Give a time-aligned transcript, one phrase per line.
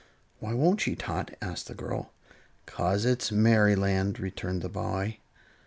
[0.39, 2.11] "Why won't she, Tot?" asked the girl.
[2.65, 5.19] "'Cause it's Merryland," returned the boy.